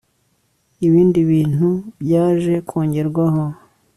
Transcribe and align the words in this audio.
ibindi 0.87 1.19
bintu 1.31 1.69
byaje 2.01 2.53
kongerwaho 2.67 3.43